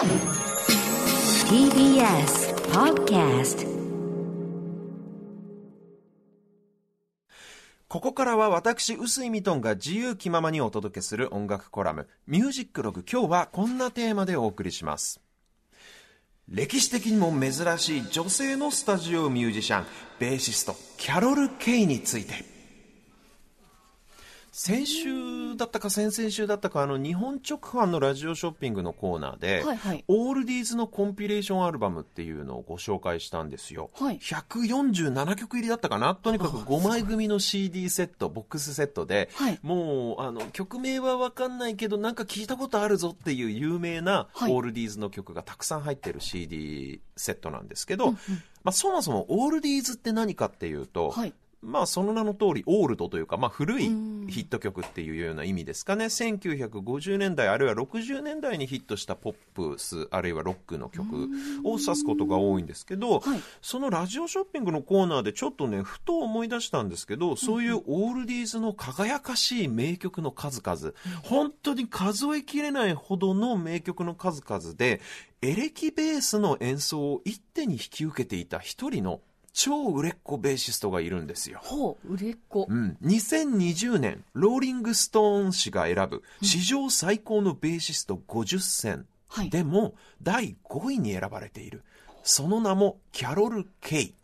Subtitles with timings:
[0.00, 0.16] TBS
[2.72, 3.68] Podcast
[7.86, 13.04] ここからは私、臼井ミトンが自由気ままにお届けする音楽コラム、ミュージックログ。
[13.06, 15.20] 今日はこんなテーマでお送りします。
[16.48, 19.86] 歴史的にも珍しい女性のスタジオミュージシャン、
[20.18, 22.59] ベーシスト、キャロル・ケイについて。
[24.62, 30.04] 先週だったか先々週だったかあの日本直販のラジオショッピングのコーナーで、はいはい。
[30.06, 34.18] オールディーズのコンピレーションアルバムっていうのをご紹介したんですよ、はい。
[34.18, 36.14] 147曲入りだったかな？
[36.14, 39.58] とにかく5枚組の CD セットボックスセットで、はい。
[39.62, 44.52] もうあの曲名は分かんないけどなんか聞いたことあるぞっていう有名なオはい。
[44.52, 48.18] ールディーズの曲がたくさん入ってる CD セットなんですけど、ま
[48.64, 54.20] あ、そもそもオールディーズって何かっていうと、はいまあその名の通りオールドというか、まあ、古いうん。
[54.30, 56.06] ヒット曲っていうような意味ですかね。
[56.06, 61.28] 1950年代あるいは60年代にヒットしたポップスあるいはロックの曲
[61.64, 63.40] を指すことが多いんですけど、はい。
[63.60, 70.94] そのラジオショッピングのコーナーでちょっとねふと思い出したんですけどそういうオールディーズの輝かしい名曲の数々。
[71.22, 75.00] 本当に数えきれないほどの名曲の数々で
[75.42, 79.20] エレキベースの演奏を一手に引き受けていた一人の
[79.52, 81.60] 超売れっ子ベーシストがいるんですよ。
[81.62, 82.66] ほう売れっ子。
[82.68, 89.50] うん、2020年ローリング・ストーン氏が選ぶ史上最高のベーシスト50選はい。
[89.50, 91.82] でも第5位に選ばれている。
[92.22, 94.14] その名もキャロル・ケイ。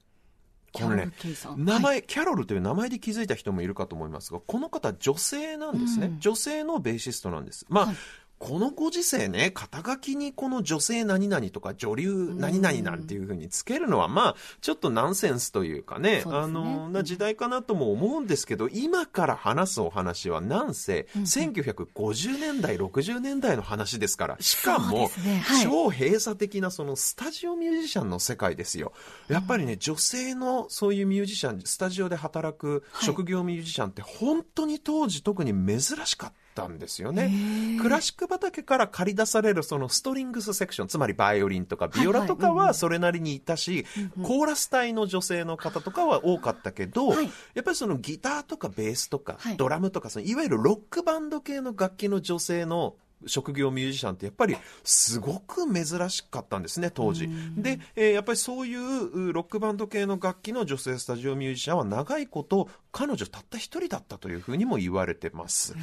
[0.72, 1.64] キャロル・ケイさん。
[1.64, 6.20] 名前、キャロルという名前で気づいた人もいるかと思いますがこの方女性なんですね、うん。
[6.20, 7.64] 女性のベーシストなんです。
[7.68, 7.96] まあ、はい
[8.38, 16.22] このご時世ね、肩書きにこの女性何々とか女流何々なんていうふうにつけるのは、まあ、ちょっとナンセンスというかね、ね。
[16.26, 25.64] あの、な時代かなとも思うんですけど、今から話すお話はなんせ、1950年代、60年代の話ですから、しかもね、はい。
[25.64, 28.92] 超閉鎖的なそのスタジオミュージシャンの世界ですよ。
[29.28, 33.06] やっぱりね、女性のそういうミュージシャン、スタジオで働くはい。
[33.06, 37.78] 職業ミュージシャンって本当に当時特に珍しかったんですよね。
[37.82, 43.84] クラシック畑から借り出されるそのストリングスセクション、つまりバイオリンとかビオラとかはそれなりにいたし、
[44.22, 47.24] コーラス隊の女性の方とかは多かったけど、はい。
[47.54, 49.56] やっぱりそのギターとかベースとかはい。
[49.56, 52.94] ドラムとかそのいわゆるロックバンド系の楽器の女性の
[53.26, 57.28] 職業ミュージシャンってやっぱりすごく珍しかったんですね当時。
[57.56, 65.74] で、えーやっぱりそういううロックバンド系の楽器の女性スタジオミュージシャンは長いこと彼女たった一人だったというふうにも言われてます、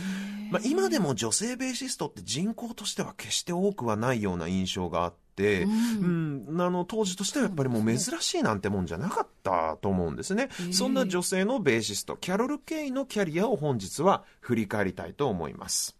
[0.51, 10.49] まあ、今でも女性ベーシストって人口としては決して多くはないような印象があって、うん、あの当時としてはやっぱりもう珍しいなんてもんじゃなかったと思うんですね。
[10.71, 15.95] そんな女性のベーシスト、キャロル・ケイのキャリアを本日は振り返りたいと思います。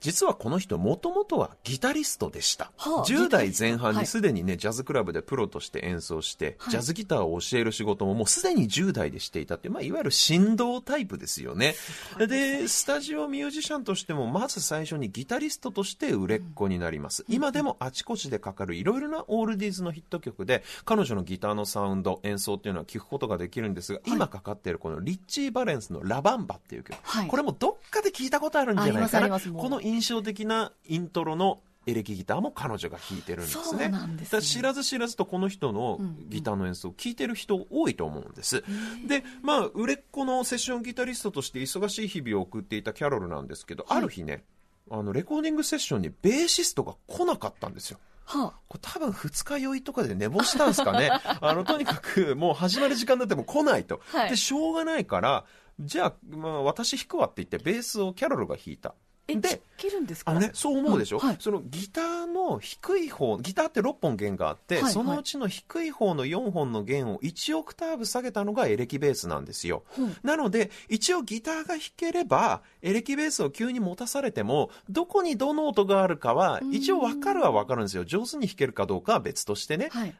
[0.00, 4.02] 実はこの人もともとはギタリストでした、はあ10代前半はい。
[4.02, 11.74] にすでにね、ジャズクラブでプロとして演奏して、はいジャズギターを教える仕事ももうすでに10代でしていたっていう、まあ、いわゆる振動タイプですよね。
[12.18, 27.28] でスタジオミュージシャンとしてもまず最初にギタリストとして売れっ子になります、今でもあちこちでかかるいろいろなオールディーズのヒット曲で彼女のギターのサウンド演奏っていうのは聞くことができるんですが、今かかっているこのリッチー・バレンスの「ラバンバ」っていう曲、はい。
[27.28, 29.40] これもどっかで聞いたことあるんじゃないかな。
[29.40, 33.92] この印象的なイントロのエレキギターも彼女が弾いてるんですね。
[34.24, 38.64] すね知らず知らずとこの人のギターの演奏を聴いてる人多いと思うんです。
[39.06, 44.44] で、まあ、売れっ子のセッションギタリストとして忙しい日々を送っていたキャロルなんですけど、ある日ね、
[44.90, 47.98] あの、レコーディングセッションにベーシストが来なかったんですよ。
[48.24, 51.10] はこれ多分二日酔いとかで寝坊したんですかね。
[51.40, 54.00] あの、とにかくもう始まる時間になっても来ないと。
[54.06, 55.44] はいで、しょうがないから、
[55.78, 58.94] じゃあ、まあ、私弾くわって言って、ベースをキャロルが弾いた。
[59.28, 60.30] えで弾けるんですか？
[60.30, 69.82] あのね、そう思うでしょ、はいそのギターの低い方、ギターって6本弦があって、はいはいそのうちの低い方の4本の弦を1オクターブ下げたのがエレキベースなんですよ。
[69.98, 78.04] うんなので、一応ギターが弾ければ、エレキベースを急に持たされても、どこにどの音があるかは、一応わかるはわかるんですよ。
[78.04, 79.88] 上手に弾けるかどうかは別としてね。
[79.90, 80.14] はい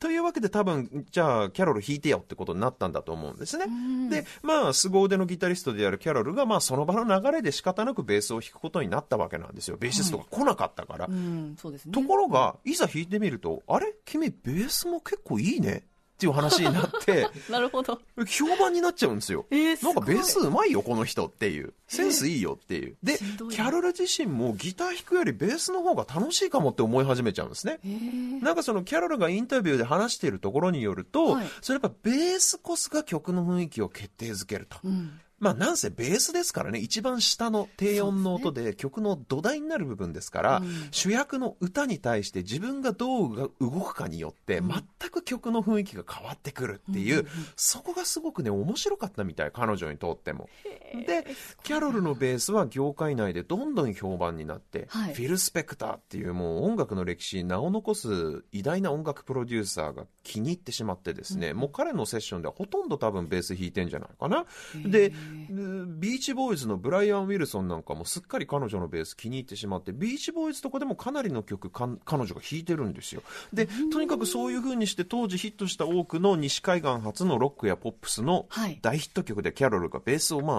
[0.00, 3.66] というわけで多分、じゃあ、キャロル弾いてよってことになったんだと思うんですね。
[3.66, 9.76] んで、まあ、凄腕のギタリストであるキャロルが、まあ、その場の流れで仕方なくベースを弾くことになったわけなんですよ。
[9.78, 11.06] ベーシストが来なかったから。
[11.06, 19.46] うんそうですねところが、いざ弾いてみると、あれ君、ベースも結構いいねっていう話になって、 なるほど評判になっちゃうんですよ。
[19.50, 21.74] えーなんかベースうまいよ、この人っていう。
[21.88, 22.96] センスいいよっていう。
[23.02, 27.80] で、しんどいなキャロル自身もギター弾くよりベースの方が楽しいかもって思い始めちゃうんですね。
[27.84, 34.78] えーなんかそのキャロルがインタビューで話しているところによると、はいそれやっぱベースこそが曲の雰囲気を決定づけると。
[34.84, 40.88] うんまあ、なんせベースですからね、一番下の低音の音で曲の土台になる部分ですから、うん。
[40.90, 44.68] 主役の歌に対して自分がどう動くかによって、うん。
[44.68, 47.32] 全く曲の雰囲気が変わってくるっていう、うんうんうん。
[47.56, 50.48] そこがすごくね、面白かったみたい、彼女にとっても。
[50.64, 51.26] へでー、
[51.64, 55.14] キャロルのベースは業界内でどんどん評判になって、はい。
[55.14, 64.46] フィル・スペクターっていうもう音楽の歴史に名を残す偉大な音楽プロデューサーが気に入ってしまってですね、もう彼のセッションではほとんど多分ベース弾いてんじゃないかな。
[64.86, 73.22] で、うんビーチボーイズのブライアン・ウィルソンなんかもすっかり彼女のベース気に入ってしまって、ビーチボーイズとかでもかなりの曲彼女が弾いてるんですよ。
[73.52, 80.56] で、とにかくそういう風にして当時ヒットした多くの西海岸発のロックやポップスのはい大ヒット曲でキャロルがベースをまあ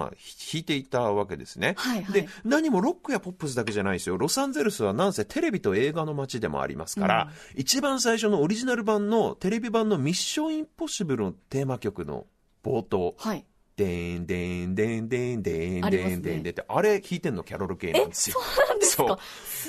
[0.52, 1.76] 弾いていたわけですね。
[1.78, 4.18] はいはいで、何もロックやポップスだけじゃないですよ。
[4.18, 12.26] ロサンゼルスはなんせテレビと映画の街でもありますから、一番最初のオリジナル版のテレビ版のミッションインポッシブルのテーマ曲の
[12.64, 13.46] 冒頭、はい。
[13.78, 18.38] でんでんでんでんでんでんでんでって、あれ弾いてんのキャロル系なんですよ。
[18.40, 19.04] そうなんですか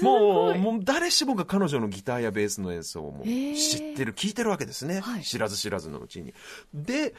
[0.02, 6.34] も、うもう誰しもが彼女のギターやベースの演奏をも知ってる、聞いてるわけですね、知らず知らずのうちに。
[6.72, 7.14] で、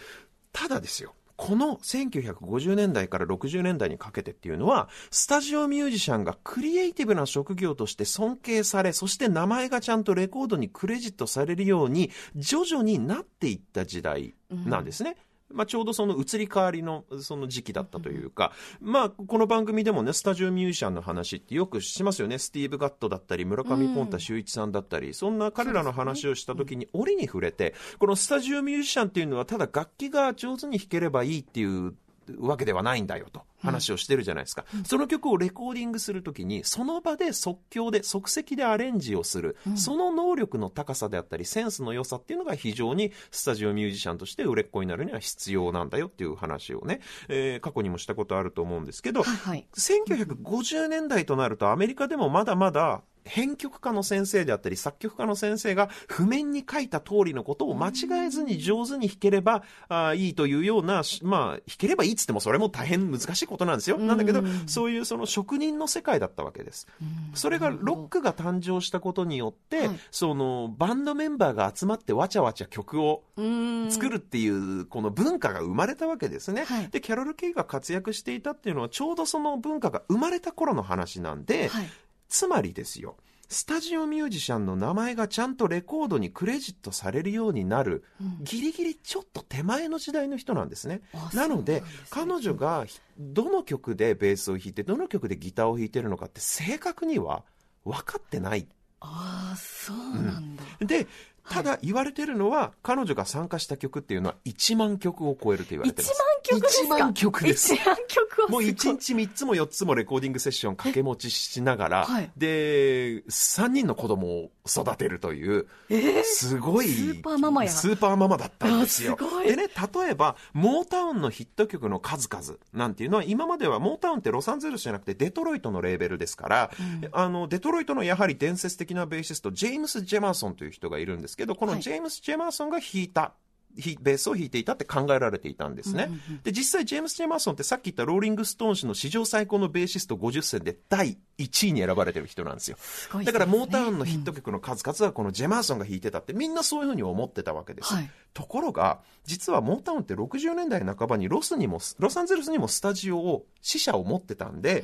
[0.54, 1.14] ただですよ。
[1.38, 15.16] この1950年代から60年代にかけてっていうのは、スタジオミュージシャンがクリエイティブな職業として尊敬され、そして名前がちゃんとレコードにクレジットされるように、徐々になっていった時代なんですね。
[15.52, 18.52] まあ、ちょうどその移り変わりのその時期だったというか、
[18.82, 22.38] まあ、この番組でもね、スタジオミュージシャンの話ってよくしますよね。
[22.38, 31.94] スティーブ・ガットだったり、村上ポンタ秀一さんだったり、そんな彼らの話をした時に折に触れて、このスタジオミュージシャンっていうのはただ楽器が上手に弾ければいいっていう
[32.40, 34.66] わけではないんだよと話をしてるじゃないですか。
[34.86, 49.68] その曲をレコーディングするときに、その場で即興で即席でアレンジをする、その能力の高さであったり、センスの良さっていうのが非常にスタジオミュージシャンとして売れっ子になるには必要なんだよっていう話をね、えー過去にもしたことあると思うんですけど、はいはい。
[49.76, 63.98] 1950年代となるとアメリカでもまだまだ編曲家の先生であったり作曲家の先生が譜面に書いた通りのことを間違えずに上手に弾ければあーいいというような、しまあ、弾ければいいっつってもそれも大変難しいことなんですよ。
[63.98, 66.88] なんだけど、そういうその職人の世界だったわけです。
[67.34, 76.64] それがロックが誕生したことによって、はいそのバンドメンバーが集まってわちゃわちゃ曲をうん作るっていうこの文化が生まれたわけですね。
[76.66, 81.88] はいで、キャロル・ケイが活躍していたっていうのはちょうどその文化が生まれた頃の話なんで、はい。
[82.28, 83.18] つまりですよ、
[83.50, 88.44] スタジオミュージシャンの名前がちゃんとレコードにクレジットされるようになる、うん。
[88.44, 91.02] ギリギリちょっと手前の時代の人なんですね。
[91.14, 91.88] あなのでね。
[92.10, 97.44] 彼女がひどの曲でベースを弾いて、どの曲でギターを弾いてるのかって正確には
[97.86, 98.68] 分かってない。
[99.00, 100.64] ああ、そうなんだ。
[100.82, 101.08] で、
[101.50, 106.20] ただ言われてるのは、彼女が参加した曲っていうのは1万曲を超えると言われて1ます。
[106.20, 107.74] 万曲ですか？1万曲です。
[107.74, 108.66] 1万曲はすごい。
[108.66, 112.32] もう1日3つも4つもレコーディングセッション掛け持ちしながら、はい。
[112.38, 117.70] で、3人の子供を育てるという、えーすごい、スーパーママや。
[117.72, 119.18] スーパーママだったんですよ。
[119.20, 126.72] あすでね、例えば、モータウンのヒット曲の数々なんていうのは、今まではモータウンってロサンゼルスじゃなくてデトロイトのレーベルですから、
[127.12, 133.34] あの、デトロイトのやはり伝説的なベーシスト、ジェームス・ジェマーソンという人がいるんですけど、このはいジェームス・ジェマーソンが弾いた、
[133.78, 136.10] ひベースを弾いていたって考えられていたんですね。
[136.44, 142.78] で、実際ジェームス・ジェマーソンってさっき言ったローリング・ストーン氏の史上最高のベーシスト50選で第1位に選ばれてる人なんですよ。
[142.80, 147.94] すごいだからモータウンのヒット曲の数々はこのジェマーソンが弾いてたってみんなそういうふうに思ってたわけです。
[147.94, 154.84] はいところが、実はモータウンって60年代半ばにロスにも、ロサンゼルスにもスタジオを、支社を持ってたんで、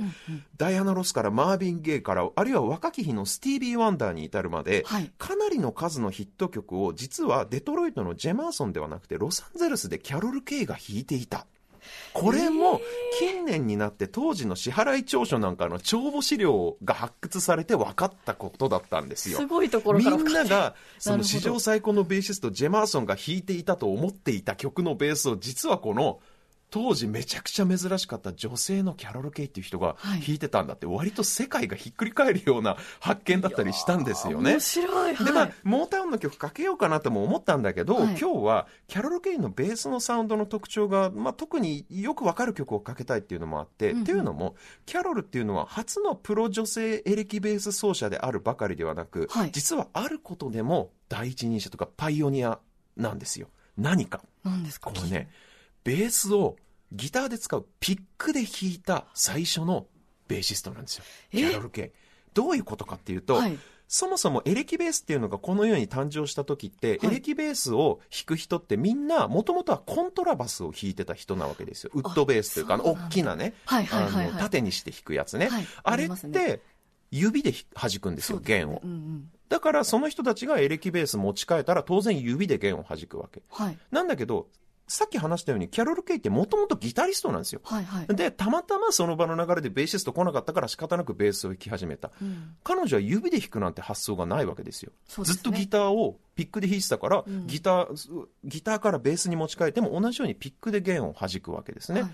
[0.57, 11.45] ダイアナ・ロスからマービン・ゲイから、あるいは若き日のスティービー・ワンダーに至るまで、はいかなりの数のヒット曲を、実はデトロイトのジェマーソンではなくて、ロサンゼルスでキャロル・ケイが弾いていた。
[12.13, 12.81] これも
[13.19, 19.39] 近年になって当時の支払い調書なんかの帳簿資料が発掘されて分かったことだったんですよ。
[19.39, 26.19] すごいところみからんなが その史上最高のベーシストジェマーソンが弾いていたと思っていた曲のベースを実はこの
[26.73, 30.21] 当時めちゃくちゃ珍しかった女性のキャロル・ケイっていう人がはい。
[30.21, 30.87] 弾いてたんだって。
[30.87, 34.53] 割と世界がひっくり返るような発見だったりしたんですよね。
[34.53, 34.59] 面。
[34.59, 35.13] 白い。
[35.13, 38.17] はい、でまあ、モータウンの曲かけようかなとも思ったんだけど、はい。
[38.17, 44.03] 今日はキャロル・ケインのベースのサウンドの特徴が、まあ、特によくわかる曲をかけたいっていうのもあって、うんうん。
[44.03, 44.55] っていうのも
[44.87, 49.51] キャロルっていうのは初のプロ女性エレキベース奏者であるばかりではなく、はい。
[49.51, 52.57] 実はあることでも第一人者とかパイオニア
[52.97, 53.49] なんですよ。
[53.77, 54.23] 何か。
[54.43, 54.89] 何ですか？
[54.89, 55.29] これね
[55.83, 56.55] ベースを
[56.91, 59.87] ギターで使うピックで弾いた最初の
[60.27, 61.93] ベーシストなんですよキえャロル・
[62.33, 63.57] どういうことかっていうと、はい
[63.93, 71.91] そもそもエレキベースっていうのがこのように誕生した時って、はいエレキベースを弾く人ってみんな、もともとはコントラバスを弾いてた人なわけですよ。
[71.93, 75.47] ウッドベースというか、あの、大きなね、はいはいはいはいあの縦にして弾くやつね。
[75.47, 76.61] はいあれって、
[77.11, 78.87] 指で弾くんですよ、弦をう。
[78.87, 79.31] んうん。
[79.47, 83.43] だからその人たちがエレキベース持ち替えたら当然指で弦を弾くわけ。
[83.51, 83.77] はい。
[83.91, 84.47] なんだけど、
[84.93, 87.61] さっき話したようにキャロル・ケイってもともとギタリストなんですよ。
[87.63, 88.15] はいはい。
[88.15, 92.11] で、たまたまその場の流れでベーシスト来なかったから仕方なくベースを弾き始めた。
[92.21, 94.91] うん彼女は指で弾くなんて発想がないわけですよ。
[95.07, 102.01] すねずっとギターをピックで弾いてたから、うんギター、ギターからベースに持ち替えても同じようにピックで弦を弾くわけですね。
[102.03, 102.11] はい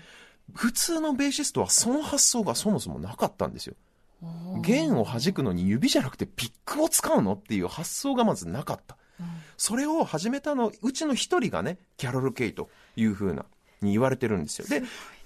[0.52, 3.76] 普通のベーシストはその発想がそもそもなかったんですよ。
[4.62, 8.96] 弦を弾くのに指じゃなくてピックを使うのっていう発想がまずなかった。
[9.56, 13.44] それを始めたの、うちの一人がね、キャロル・ケイという風な、
[13.80, 14.66] に言われてるんですよ。
[14.68, 14.82] で、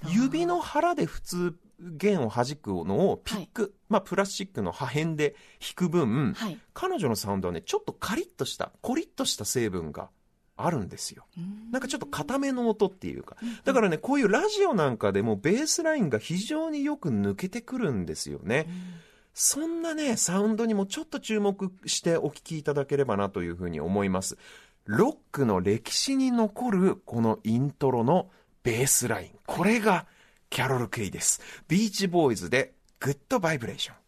[0.09, 6.59] 指の腹で普通弦を弾くのをピック、まあプラスチックの破片で弾く分、はい。
[6.73, 10.09] 彼女のサウンドはね、ちょっとカリッとした、コリッとした成分が
[10.57, 11.27] あるんですよ。
[11.73, 13.37] なんかちょっと固めの音っていうか。
[13.65, 18.67] だからね、こういうラジオなんかでもベースラインが非常によく抜けてくるんですよね。
[19.35, 24.39] そんなね、サウンドにもちょっと注目してお聴きいただければなというふうに思います。
[24.85, 28.31] ロックの歴史に残るこのイントロの
[28.63, 29.39] ベースライン。
[29.45, 30.07] これが
[30.51, 31.41] キャロル・ケイです。
[31.67, 34.04] ビーチボーイズで Good Vibration。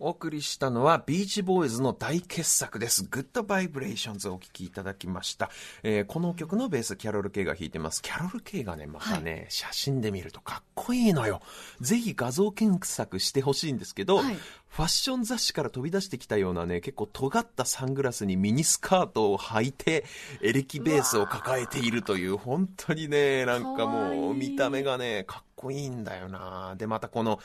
[0.00, 3.08] お送りしたのはビーチボーイズの大傑作です。
[3.10, 5.50] Good Vibrations をお聴きいただきました。
[5.82, 8.00] えーこの曲のベース、キャロル・ケイが弾いてます。
[8.00, 11.40] キャロル・ケイがね、またね、写真で見るとかっこいいのよ。
[11.80, 14.36] ぜひ画像検索してほしいんですけど、はい
[14.68, 20.04] ファッション雑誌から飛び出してきたようなね、結構尖ったサングラスにミニスカートを履いて、
[20.42, 26.74] エレキベースを抱えているという、本当にね、なんかもう、い見た目がね、かっこいいんだよな。
[26.76, 27.40] で、またこの、ほ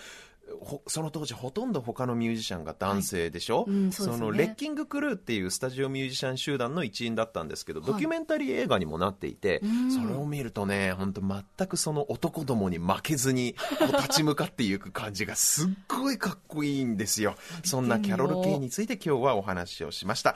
[0.88, 4.18] その当時ほとんど他のミュージシャンが男性でしょ、はいうんそね。
[4.18, 9.92] のレッキングクルーっていうスタジオミュージシャン集団の一員だったんですけど、ドキュメンタリー映画にもなっていて、うん。
[9.92, 13.56] それを見るとね本当全くその男どもに負けずに
[14.04, 17.36] 立ち向かっていく感じがすっごいかっこいいんですよ。
[17.64, 20.36] そんなキャロル・ケイについて今日はお話をしました